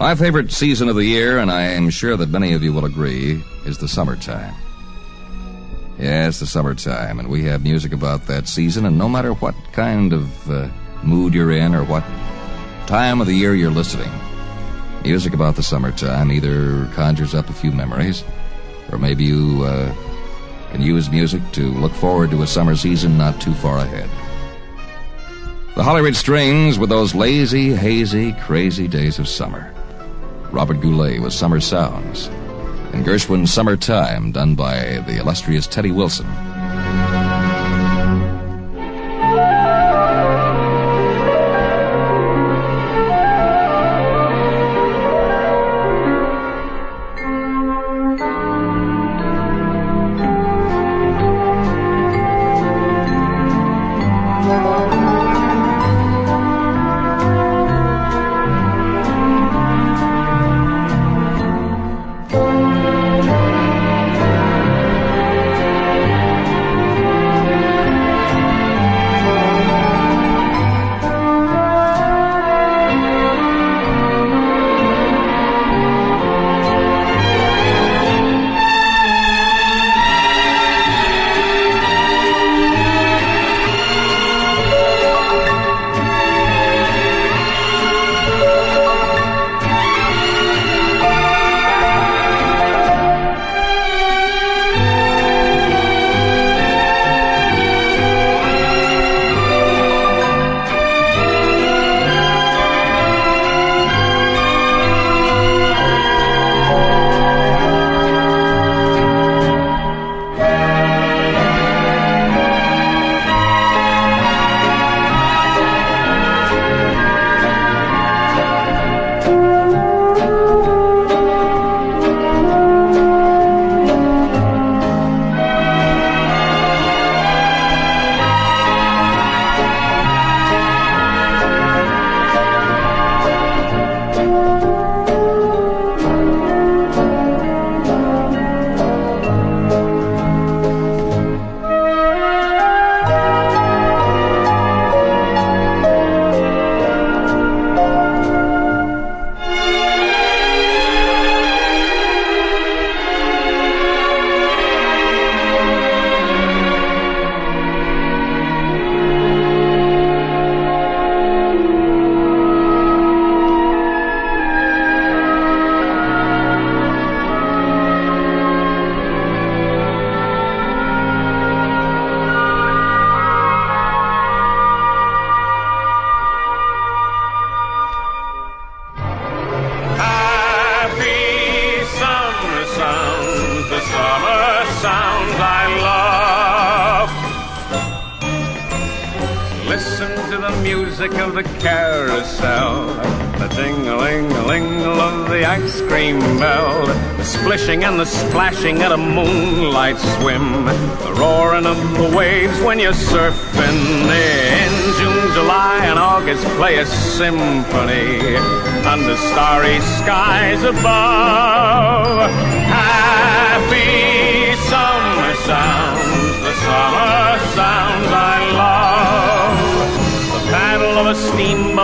My 0.03 0.15
favorite 0.15 0.51
season 0.51 0.89
of 0.89 0.97
the 0.97 1.05
year, 1.05 1.37
and 1.37 1.49
I 1.49 1.61
am 1.61 1.89
sure 1.89 2.17
that 2.17 2.27
many 2.27 2.51
of 2.51 2.61
you 2.61 2.73
will 2.73 2.83
agree, 2.83 3.41
is 3.65 3.77
the 3.77 3.87
summertime. 3.87 4.53
Yes, 5.97 6.41
the 6.41 6.45
summertime, 6.45 7.19
and 7.19 7.29
we 7.29 7.43
have 7.43 7.63
music 7.63 7.93
about 7.93 8.27
that 8.27 8.49
season, 8.49 8.85
and 8.85 8.97
no 8.97 9.07
matter 9.07 9.31
what 9.31 9.55
kind 9.71 10.11
of 10.11 10.51
uh, 10.51 10.67
mood 11.03 11.33
you're 11.33 11.53
in 11.53 11.73
or 11.73 11.85
what 11.85 12.03
time 12.85 13.21
of 13.21 13.27
the 13.27 13.33
year 13.33 13.55
you're 13.55 13.71
listening, 13.71 14.11
music 15.03 15.33
about 15.33 15.55
the 15.55 15.63
summertime 15.63 16.33
either 16.33 16.85
conjures 16.87 17.33
up 17.33 17.49
a 17.49 17.53
few 17.53 17.71
memories 17.71 18.25
Or 18.91 18.97
maybe 18.97 19.23
you 19.23 19.63
uh, 19.63 19.95
can 20.73 20.81
use 20.81 21.09
music 21.09 21.41
to 21.53 21.71
look 21.75 21.93
forward 21.93 22.29
to 22.31 22.41
a 22.41 22.47
summer 22.47 22.75
season 22.75 23.17
not 23.17 23.39
too 23.39 23.53
far 23.53 23.77
ahead. 23.77 24.09
The 25.75 25.83
Hollywood 25.83 26.17
Strings 26.17 26.77
with 26.77 26.89
those 26.89 27.15
lazy, 27.15 27.73
hazy, 27.73 28.33
crazy 28.33 28.89
days 28.89 29.17
of 29.17 29.29
summer. 29.29 29.73
Robert 30.53 30.81
Goulet 30.81 31.19
with 31.19 31.33
Summer 31.33 31.59
Sounds. 31.59 32.27
And 32.93 33.03
Gershwin's 33.03 33.51
Summertime, 33.51 34.31
done 34.31 34.53
by 34.53 35.03
the 35.07 35.17
illustrious 35.19 35.65
Teddy 35.65 35.89
Wilson. 35.89 36.27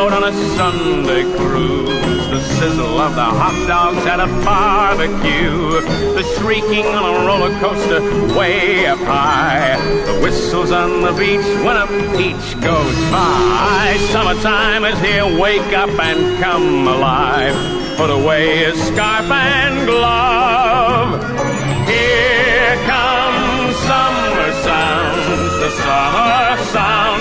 On 0.07 0.23
a 0.23 0.33
Sunday 0.55 1.23
cruise, 1.35 2.27
the 2.29 2.39
sizzle 2.39 2.99
of 2.99 3.15
the 3.15 3.23
hot 3.23 3.67
dogs 3.67 4.05
at 4.05 4.21
a 4.21 4.27
barbecue, 4.45 5.81
the 6.15 6.23
shrieking 6.37 6.85
on 6.85 7.03
a 7.03 7.25
roller 7.27 7.51
coaster 7.59 8.01
way 8.37 8.85
up 8.85 8.97
high, 8.99 9.75
the 10.05 10.19
whistles 10.21 10.71
on 10.71 11.01
the 11.01 11.11
beach 11.11 11.45
when 11.65 11.75
a 11.75 11.85
peach 12.15 12.61
goes 12.61 12.95
by. 13.11 13.97
Summertime 14.11 14.85
is 14.85 14.97
here, 15.01 15.25
wake 15.37 15.73
up 15.73 15.89
and 15.99 16.41
come 16.41 16.87
alive. 16.87 17.55
Put 17.97 18.09
away 18.09 18.61
your 18.61 18.75
scarf 18.75 19.29
and 19.29 19.85
glove. 19.85 21.19
Here 21.87 22.75
comes 22.87 23.75
summer 23.83 24.51
sounds, 24.63 25.53
the 25.59 25.69
summer 25.71 26.63
sounds 26.71 27.18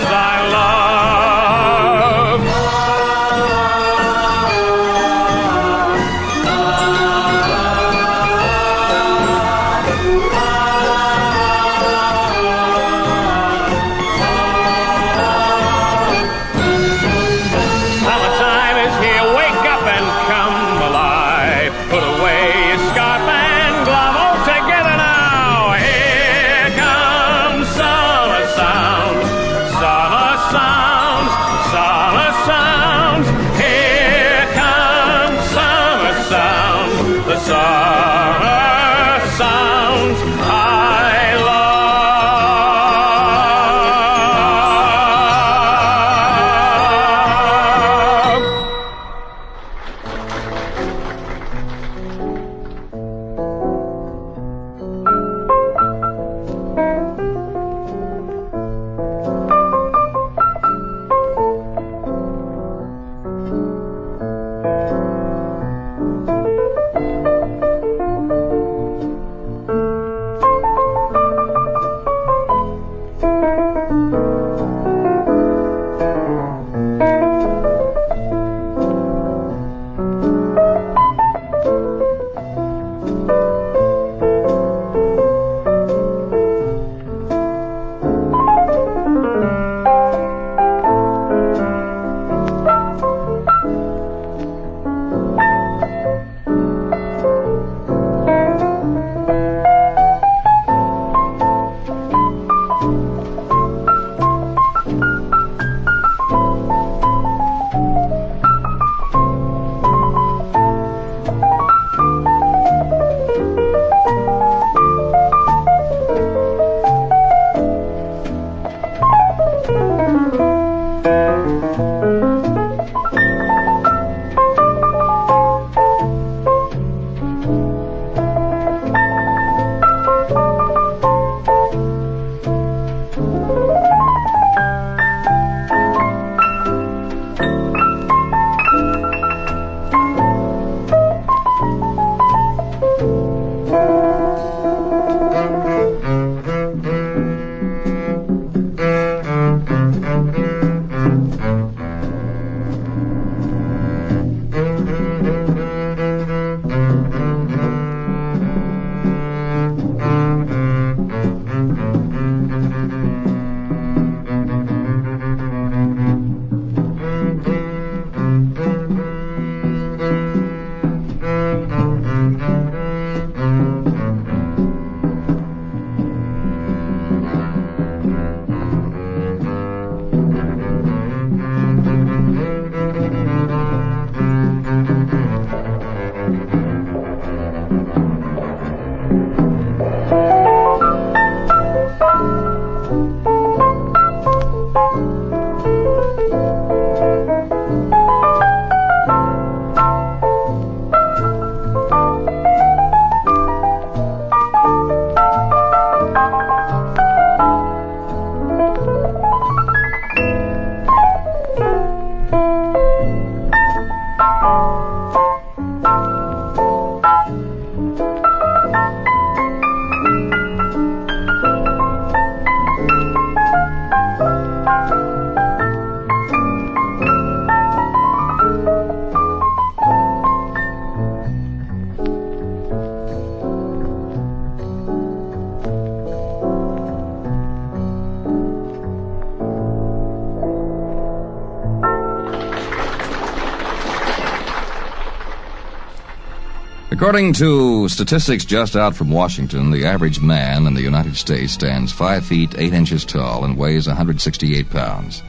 According 247.09 247.33
to 247.33 247.89
statistics 247.89 248.45
just 248.45 248.77
out 248.77 248.95
from 248.95 249.11
Washington, 249.11 249.71
the 249.71 249.87
average 249.87 250.21
man 250.21 250.67
in 250.67 250.75
the 250.75 250.83
United 250.83 251.17
States 251.17 251.55
stands 251.55 251.91
5 251.91 252.27
feet 252.27 252.55
8 252.59 252.75
inches 252.75 253.07
tall 253.07 253.47
and 253.47 253.57
weighs 253.57 253.87
168 253.87 254.69
pounds. 254.69 255.23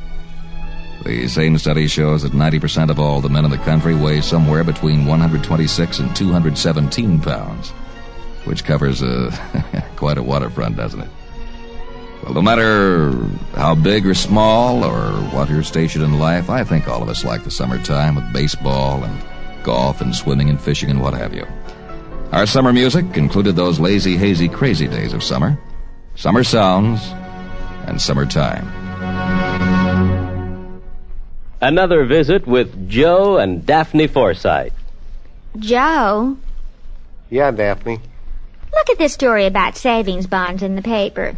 The 1.05 1.29
same 1.29 1.57
study 1.57 1.87
shows 1.87 2.23
that 2.23 2.33
90% 2.33 2.89
of 2.89 2.99
all 2.99 3.21
the 3.21 3.29
men 3.29 3.45
in 3.45 3.51
the 3.51 3.57
country 3.59 3.95
weigh 3.95 4.19
somewhere 4.19 4.65
between 4.65 5.05
126 5.05 5.99
and 5.99 6.13
217 6.13 7.21
pounds, 7.21 7.69
which 8.43 8.65
covers 8.65 9.01
uh, 9.01 9.31
quite 9.95 10.17
a 10.17 10.21
waterfront, 10.21 10.75
doesn't 10.75 10.99
it? 10.99 11.09
Well, 12.23 12.33
no 12.33 12.41
matter 12.41 13.13
how 13.55 13.75
big 13.75 14.05
or 14.05 14.15
small 14.15 14.83
or 14.83 15.13
what 15.31 15.49
your 15.49 15.63
station 15.63 16.01
in 16.01 16.19
life, 16.19 16.49
I 16.49 16.65
think 16.65 16.89
all 16.89 17.01
of 17.01 17.07
us 17.07 17.23
like 17.23 17.45
the 17.45 17.51
summertime 17.51 18.15
with 18.15 18.33
baseball 18.33 19.01
and 19.01 19.23
golf 19.63 20.01
and 20.01 20.13
swimming 20.13 20.49
and 20.49 20.59
fishing 20.59 20.89
and 20.89 21.01
what 21.01 21.13
have 21.13 21.33
you. 21.33 21.47
Our 22.31 22.45
summer 22.45 22.71
music 22.71 23.17
included 23.17 23.55
those 23.55 23.79
lazy, 23.79 24.15
hazy, 24.15 24.47
crazy 24.47 24.87
days 24.87 25.13
of 25.13 25.23
summer, 25.23 25.57
summer 26.15 26.43
sounds, 26.43 27.01
and 27.87 27.99
summertime. 27.99 28.67
Another 31.61 32.05
visit 32.05 32.45
with 32.47 32.87
Joe 32.89 33.37
and 33.37 33.65
Daphne 33.65 34.07
Forsythe. 34.07 34.73
Joe, 35.57 36.37
Yeah, 37.31 37.51
Daphne. 37.51 37.99
look 38.73 38.89
at 38.91 38.97
this 38.99 39.13
story 39.13 39.45
about 39.47 39.75
savings 39.75 40.27
bonds 40.27 40.61
in 40.61 40.75
the 40.75 40.81
paper. 40.83 41.35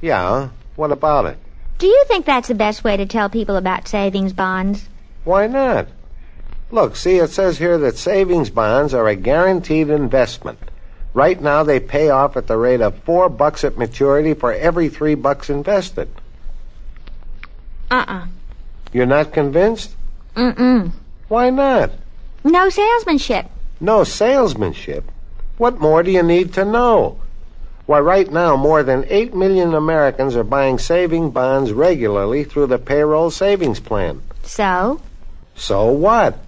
Yeah, 0.00 0.50
what 0.76 0.92
about 0.92 1.26
it? 1.26 1.38
Do 1.78 1.86
you 1.88 2.04
think 2.06 2.24
that's 2.24 2.48
the 2.48 2.54
best 2.54 2.84
way 2.84 2.96
to 2.96 3.06
tell 3.06 3.28
people 3.28 3.56
about 3.56 3.88
savings 3.88 4.32
bonds? 4.32 4.88
Why 5.24 5.46
not? 5.48 5.88
Look, 6.72 6.94
see, 6.96 7.16
it 7.16 7.30
says 7.30 7.58
here 7.58 7.78
that 7.78 7.96
savings 7.96 8.50
bonds 8.50 8.94
are 8.94 9.08
a 9.08 9.16
guaranteed 9.16 9.90
investment. 9.90 10.58
Right 11.12 11.40
now, 11.40 11.64
they 11.64 11.80
pay 11.80 12.10
off 12.10 12.36
at 12.36 12.46
the 12.46 12.56
rate 12.56 12.80
of 12.80 13.02
four 13.02 13.28
bucks 13.28 13.64
at 13.64 13.76
maturity 13.76 14.34
for 14.34 14.52
every 14.52 14.88
three 14.88 15.16
bucks 15.16 15.50
invested. 15.50 16.08
Uh-uh. 17.90 18.26
You're 18.92 19.06
not 19.06 19.32
convinced? 19.32 19.96
Mm-mm. 20.36 20.92
Why 21.26 21.50
not? 21.50 21.90
No 22.44 22.68
salesmanship. 22.68 23.46
No 23.80 24.04
salesmanship. 24.04 25.10
What 25.58 25.80
more 25.80 26.02
do 26.04 26.12
you 26.12 26.22
need 26.22 26.54
to 26.54 26.64
know? 26.64 27.18
Why, 27.86 27.98
right 27.98 28.30
now, 28.30 28.56
more 28.56 28.84
than 28.84 29.04
8 29.08 29.34
million 29.34 29.74
Americans 29.74 30.36
are 30.36 30.44
buying 30.44 30.78
saving 30.78 31.32
bonds 31.32 31.72
regularly 31.72 32.44
through 32.44 32.68
the 32.68 32.78
payroll 32.78 33.32
savings 33.32 33.80
plan. 33.80 34.22
So? 34.44 35.00
So 35.56 35.90
what? 35.90 36.38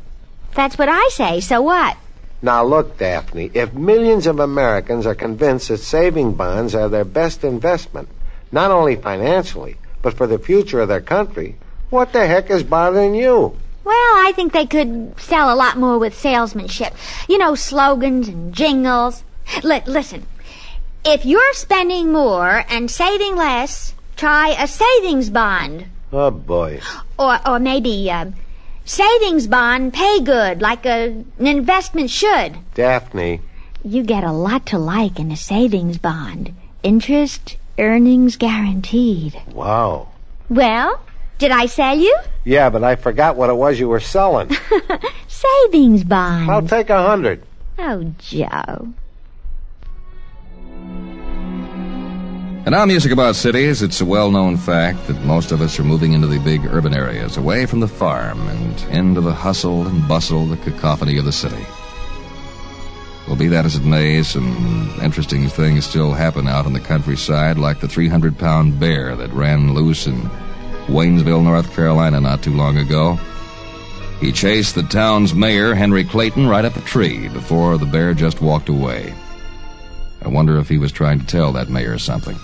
That's 0.55 0.79
what 0.79 0.89
I 0.89 1.09
say. 1.13 1.41
So 1.41 1.63
what? 1.63 1.97
Now 2.43 2.65
look, 2.65 2.99
Daphne, 2.99 3.51
if 3.55 3.73
millions 3.73 4.27
of 4.27 4.41
Americans 4.41 5.07
are 5.07 5.15
convinced 5.15 5.69
that 5.69 5.79
saving 5.79 6.35
bonds 6.35 6.75
are 6.75 6.89
their 6.89 7.05
best 7.05 7.45
investment, 7.45 8.09
not 8.51 8.71
only 8.71 8.97
financially, 8.97 9.77
but 10.03 10.15
for 10.15 10.27
the 10.27 10.39
future 10.39 10.81
of 10.81 10.89
their 10.89 11.01
country, 11.01 11.55
what 11.91 12.13
the 12.13 12.27
heck 12.27 12.51
is 12.51 12.65
bothering 12.65 13.15
you? 13.15 13.57
Well, 13.85 13.95
I 13.95 14.33
think 14.35 14.53
they 14.53 14.67
could 14.67 15.15
sell 15.19 15.53
a 15.53 15.57
lot 15.57 15.77
more 15.77 15.99
with 15.99 16.19
salesmanship. 16.19 16.95
You 17.29 17.39
know, 17.39 17.55
slogans 17.55 18.29
and 18.29 18.53
jingles. 18.53 19.23
Li- 19.63 19.83
listen, 19.87 20.27
if 21.05 21.25
you're 21.25 21.53
spending 21.55 22.13
more 22.13 22.65
and 22.69 22.91
saving 22.91 23.37
less, 23.37 23.95
try 24.17 24.51
a 24.59 24.67
savings 24.67 25.31
bond. 25.31 25.87
Oh 26.13 26.31
boy. 26.31 26.81
Or, 27.19 27.39
or 27.49 27.59
maybe, 27.59 28.11
uh, 28.11 28.27
savings 28.85 29.47
bond 29.47 29.93
pay 29.93 30.21
good, 30.21 30.61
like 30.63 30.85
a, 30.87 31.25
an 31.39 31.47
investment 31.47 32.11
should. 32.11 32.57
Daphne, 32.75 33.41
You 33.85 34.03
get 34.03 34.25
a 34.25 34.33
lot 34.33 34.67
to 34.67 34.79
like 34.79 35.19
in 35.19 35.31
a 35.31 35.37
savings 35.37 35.99
bond. 35.99 36.55
Interest, 36.83 37.57
earnings 37.79 38.37
guaranteed. 38.37 39.41
wow. 39.55 40.09
Well, 40.49 41.01
did 41.39 41.51
I 41.51 41.67
sell 41.67 41.97
you? 41.99 42.17
Yeah, 42.45 42.69
but 42.71 42.85
I 42.85 42.97
forgot 42.97 43.37
what 43.37 43.51
it 43.51 43.55
was 43.55 43.79
you 43.81 43.89
were 43.89 44.01
selling. 44.01 44.51
Savings 45.29 46.05
bond. 46.05 46.51
I'll 46.51 46.67
take 46.67 46.91
a 46.91 47.03
hundred. 47.03 47.43
Oh, 47.79 48.13
Joe. 48.19 48.93
And 52.65 52.77
our 52.77 52.87
music 52.87 53.11
about 53.11 53.35
cities. 53.35 53.83
It's 53.83 54.01
a 54.01 54.05
well 54.05 54.31
known 54.31 54.57
fact 54.57 55.09
that 55.09 55.21
most 55.25 55.51
of 55.51 55.61
us 55.61 55.81
are 55.81 55.85
moving 55.85 56.13
into 56.13 56.29
the 56.29 56.39
big 56.39 56.65
urban 56.67 56.95
areas, 56.95 57.37
away 57.37 57.67
from 57.67 57.81
the 57.81 57.89
farm 57.89 58.49
and 58.49 58.81
into 58.83 59.21
the 59.21 59.33
hustle 59.33 59.85
and 59.85 60.07
bustle, 60.07 60.47
the 60.47 60.57
cacophony 60.59 61.19
of 61.19 61.25
the 61.25 61.33
city. 61.33 61.67
Well, 63.27 63.35
be 63.35 63.49
that 63.49 63.65
as 63.65 63.75
it 63.75 63.85
may, 63.85 64.23
some 64.23 64.97
interesting 65.03 65.49
things 65.49 65.85
still 65.87 66.13
happen 66.13 66.47
out 66.47 66.67
in 66.67 66.73
the 66.73 66.79
countryside, 66.79 67.59
like 67.59 67.81
the 67.81 67.89
300 67.89 68.39
pound 68.39 68.79
bear 68.79 69.17
that 69.17 69.33
ran 69.33 69.75
loose 69.75 70.07
in 70.07 70.21
Waynesville, 70.87 71.43
North 71.43 71.75
Carolina, 71.75 72.21
not 72.21 72.45
too 72.45 72.55
long 72.55 72.79
ago. 72.79 73.19
He 74.21 74.31
chased 74.31 74.77
the 74.77 74.85
town's 74.85 75.35
mayor, 75.35 75.75
Henry 75.75 76.05
Clayton, 76.05 76.47
right 76.47 76.65
up 76.65 76.77
a 76.77 76.81
tree 76.83 77.27
before 77.27 77.77
the 77.77 77.87
bear 77.87 78.15
just 78.15 78.41
walked 78.41 78.69
away. 78.69 79.13
I 80.25 80.29
wonder 80.29 80.59
if 80.59 80.69
he 80.69 80.79
was 80.79 80.93
trying 80.93 81.19
to 81.19 81.27
tell 81.27 81.51
that 81.55 81.69
mayor 81.69 81.99
something. 81.99 82.39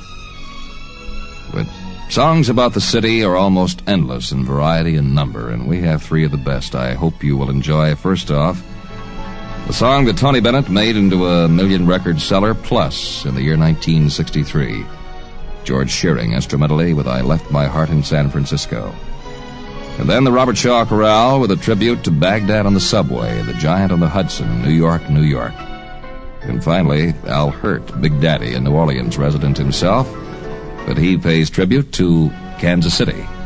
Songs 2.08 2.48
about 2.48 2.72
the 2.72 2.80
city 2.80 3.22
are 3.22 3.36
almost 3.36 3.82
endless 3.86 4.32
in 4.32 4.42
variety 4.42 4.96
and 4.96 5.14
number, 5.14 5.50
and 5.50 5.68
we 5.68 5.82
have 5.82 6.02
three 6.02 6.24
of 6.24 6.30
the 6.30 6.38
best 6.38 6.74
I 6.74 6.94
hope 6.94 7.22
you 7.22 7.36
will 7.36 7.50
enjoy. 7.50 7.94
First 7.94 8.30
off, 8.30 8.62
the 9.66 9.74
song 9.74 10.06
that 10.06 10.16
Tony 10.16 10.40
Bennett 10.40 10.70
made 10.70 10.96
into 10.96 11.26
a 11.26 11.46
million 11.48 11.86
record 11.86 12.18
seller 12.18 12.54
plus 12.54 13.26
in 13.26 13.34
the 13.34 13.42
year 13.42 13.58
1963. 13.58 14.86
George 15.64 15.90
Shearing 15.90 16.32
instrumentally 16.32 16.94
with 16.94 17.06
I 17.06 17.20
Left 17.20 17.50
My 17.50 17.66
Heart 17.66 17.90
in 17.90 18.02
San 18.02 18.30
Francisco. 18.30 18.94
And 19.98 20.08
then 20.08 20.24
the 20.24 20.32
Robert 20.32 20.56
Shaw 20.56 20.86
Chorale 20.86 21.40
with 21.40 21.50
a 21.50 21.56
tribute 21.56 22.04
to 22.04 22.10
Baghdad 22.10 22.64
on 22.64 22.72
the 22.72 22.80
subway, 22.80 23.42
the 23.42 23.52
giant 23.54 23.92
on 23.92 24.00
the 24.00 24.08
Hudson, 24.08 24.62
New 24.62 24.70
York, 24.70 25.10
New 25.10 25.24
York. 25.24 25.52
And 26.40 26.64
finally, 26.64 27.12
Al 27.26 27.50
Hirt, 27.50 28.00
Big 28.00 28.18
Daddy, 28.18 28.54
a 28.54 28.60
New 28.60 28.72
Orleans 28.72 29.18
resident 29.18 29.58
himself, 29.58 30.08
but 30.88 30.96
he 30.96 31.18
pays 31.18 31.50
tribute 31.50 31.92
to 31.92 32.30
Kansas 32.58 32.96
City. 32.96 33.37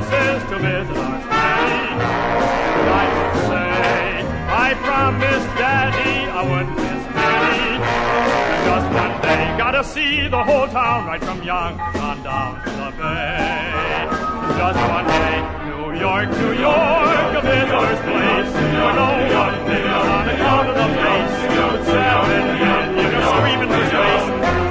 places 0.00 0.42
to 0.50 0.58
visit 0.58 0.96
our 0.96 1.20
state. 1.20 1.98
And 2.78 2.88
I 2.88 3.04
should 3.14 3.36
say, 3.50 4.22
I 4.48 4.74
promised 4.86 5.48
Daddy 5.58 6.14
I 6.30 6.42
wouldn't 6.48 6.76
miss 6.76 7.02
any. 7.18 7.66
And 8.52 8.60
just 8.68 8.86
one 8.94 9.14
day, 9.22 9.58
gotta 9.58 9.82
see 9.82 10.28
the 10.28 10.42
whole 10.44 10.68
town 10.68 11.06
right 11.06 11.22
from 11.22 11.42
young 11.42 11.80
on 11.80 12.22
down 12.22 12.62
to 12.62 12.70
the 12.70 12.90
bay. 12.98 14.06
Just 14.58 14.78
one 14.96 15.06
day, 15.06 15.34
New 15.66 15.98
York, 15.98 16.28
New 16.30 16.52
York, 16.68 17.28
a 17.34 17.42
visitor's 17.42 18.00
place. 18.06 18.50
Where 18.54 18.94
no 19.02 19.08
one 19.42 19.56
lives 19.66 20.06
on 20.14 20.28
account 20.28 20.68
of 20.68 20.76
the 20.78 20.88
place. 20.96 21.34
Seven 21.88 22.44
men, 22.62 22.86
you 22.98 23.08
can 23.10 23.22
scream 23.34 23.60
into 23.62 23.86
space. 23.88 24.67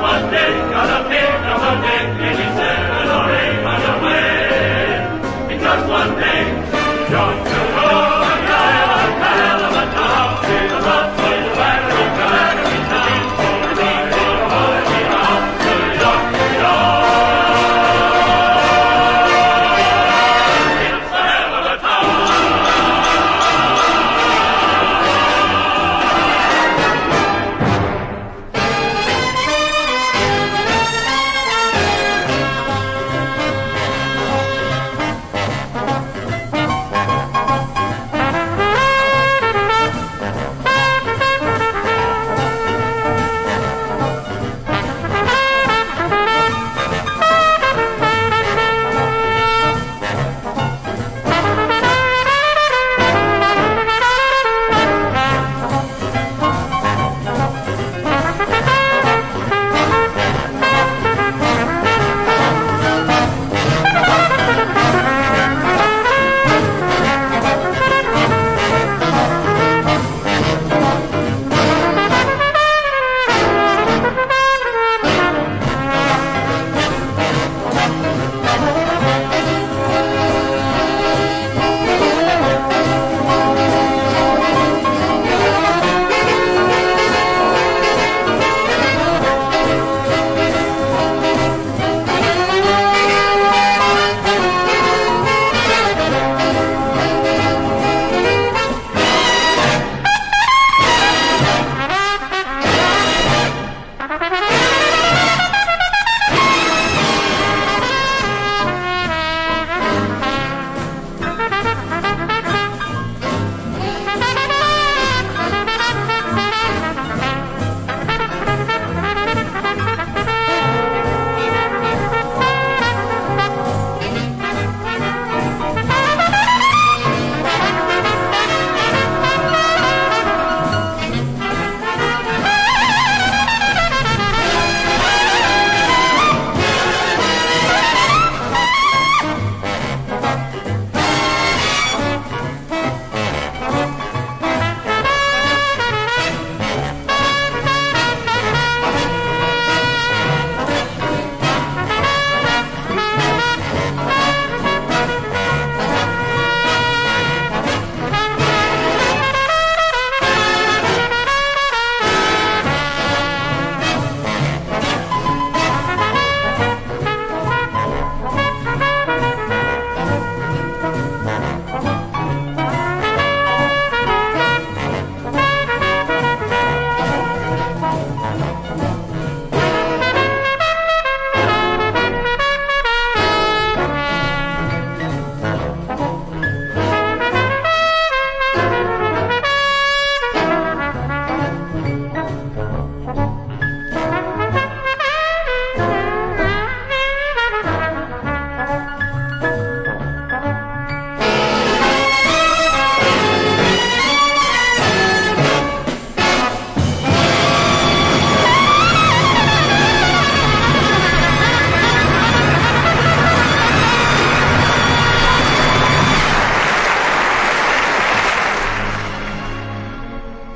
one 0.00 0.30
day. 0.30 0.49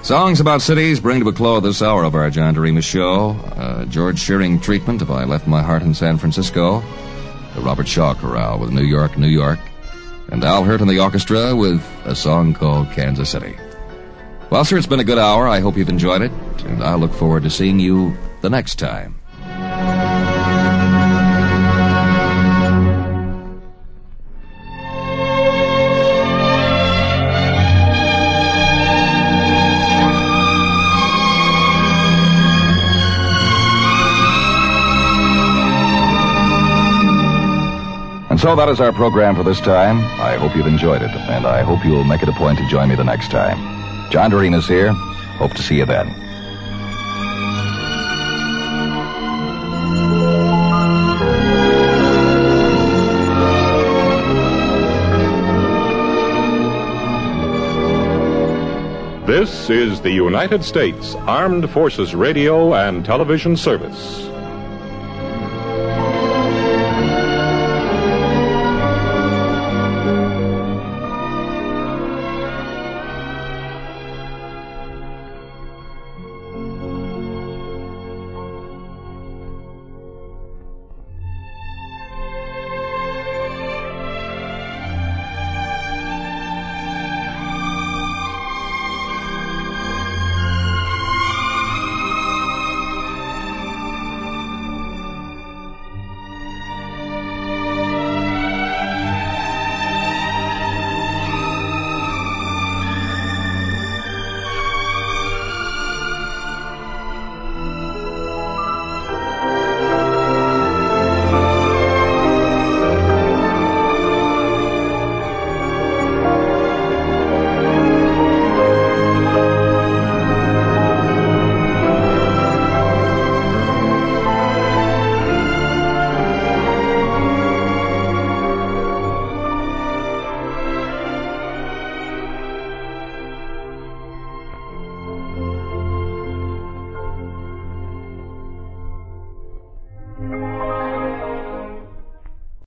Songs 0.05 0.39
about 0.39 0.61
cities 0.61 1.01
bring 1.01 1.21
to 1.21 1.31
a 1.31 1.33
close 1.33 1.63
this 1.63 1.81
hour 1.81 2.05
of 2.05 2.15
our 2.15 2.29
John 2.29 2.53
Doremus 2.53 2.85
show. 2.85 3.31
Uh, 3.57 3.87
George 3.87 4.19
Shearing 4.19 4.61
treatment 4.61 5.01
of 5.01 5.11
I 5.11 5.25
Left 5.25 5.47
My 5.47 5.63
Heart 5.63 5.83
in 5.83 5.95
San 5.95 6.19
Francisco. 6.19 6.83
The 7.55 7.63
Robert 7.63 7.89
Shaw 7.89 8.13
Chorale 8.13 8.59
with 8.59 8.71
New 8.71 8.85
York, 8.85 9.17
New 9.17 9.29
York. 9.29 9.59
And 10.31 10.45
Al 10.45 10.63
Hirt 10.63 10.83
and 10.83 10.91
the 10.91 11.01
orchestra 11.01 11.57
with 11.57 11.83
a 12.05 12.15
song 12.15 12.53
called 12.53 12.91
Kansas 12.91 13.31
City. 13.31 13.57
Well, 14.51 14.67
sir, 14.67 14.77
it's 14.77 14.87
been 14.87 15.01
a 15.01 15.05
good 15.05 15.17
hour. 15.17 15.49
I 15.49 15.61
hope 15.61 15.75
you've 15.75 15.89
enjoyed 15.89 16.21
it. 16.21 16.33
And 16.67 16.85
I 16.85 16.97
look 16.97 17.15
forward 17.15 17.45
to 17.45 17.51
seeing 17.51 17.81
you 17.81 18.15
the 18.43 18.51
next 18.51 18.79
time. 18.79 19.19
So 38.45 38.55
that 38.57 38.69
is 38.69 38.79
our 38.79 38.93
program 38.93 39.35
for 39.37 39.43
this 39.43 39.59
time. 39.59 40.05
I 40.21 40.37
hope 40.37 40.55
you've 40.55 40.67
enjoyed 40.67 41.01
it, 41.01 41.09
and 41.09 41.47
I 41.47 41.63
hope 41.63 41.83
you'll 41.83 42.05
make 42.05 42.23
it 42.23 42.29
a 42.29 42.33
point 42.33 42.59
to 42.59 42.69
join 42.69 42.91
me 42.91 42.95
the 42.95 43.03
next 43.03 43.31
time. 43.31 43.57
John 44.11 44.31
Doremus 44.31 44.69
here. 44.69 44.93
Hope 45.39 45.55
to 45.55 45.63
see 45.63 45.79
you 45.79 45.87
then. 45.87 46.09
This 59.27 59.71
is 59.71 60.03
the 60.03 60.13
United 60.13 60.63
States 60.63 61.15
Armed 61.15 61.71
Forces 61.71 62.15
Radio 62.15 62.75
and 62.75 63.07
Television 63.07 63.57
Service. 63.57 64.34